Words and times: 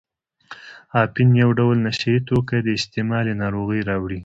اپین 1.03 1.29
یو 1.43 1.49
ډول 1.59 1.77
نشه 1.85 2.07
یي 2.13 2.19
توکي 2.27 2.59
دي 2.65 2.73
استعمال 2.79 3.25
یې 3.29 3.35
ناروغۍ 3.43 3.81
راوړي. 3.89 4.19